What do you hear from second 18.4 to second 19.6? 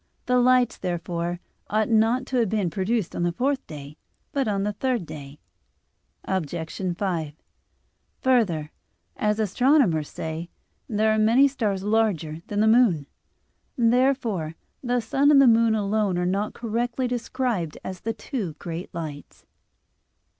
great lights."